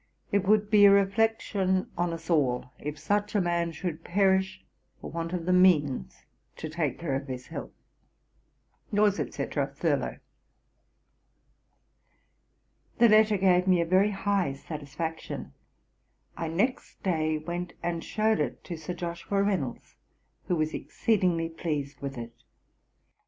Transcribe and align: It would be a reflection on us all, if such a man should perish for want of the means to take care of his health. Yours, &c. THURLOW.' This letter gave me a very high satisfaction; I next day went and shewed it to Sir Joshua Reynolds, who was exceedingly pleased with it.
It 0.31 0.45
would 0.47 0.71
be 0.71 0.85
a 0.85 0.89
reflection 0.91 1.91
on 1.95 2.11
us 2.11 2.27
all, 2.27 2.71
if 2.79 2.97
such 2.97 3.35
a 3.35 3.39
man 3.39 3.71
should 3.71 4.03
perish 4.03 4.65
for 4.99 5.11
want 5.11 5.31
of 5.31 5.45
the 5.45 5.53
means 5.53 6.25
to 6.55 6.69
take 6.69 6.97
care 6.97 7.13
of 7.15 7.27
his 7.27 7.45
health. 7.49 7.69
Yours, 8.91 9.17
&c. 9.17 9.23
THURLOW.' 9.45 10.17
This 12.97 13.11
letter 13.11 13.37
gave 13.37 13.67
me 13.67 13.79
a 13.79 13.85
very 13.85 14.09
high 14.09 14.53
satisfaction; 14.53 15.53
I 16.35 16.47
next 16.47 17.03
day 17.03 17.37
went 17.37 17.73
and 17.83 18.03
shewed 18.03 18.39
it 18.39 18.63
to 18.63 18.77
Sir 18.77 18.95
Joshua 18.95 19.43
Reynolds, 19.43 19.97
who 20.47 20.55
was 20.55 20.73
exceedingly 20.73 21.47
pleased 21.47 22.01
with 22.01 22.17
it. 22.17 22.33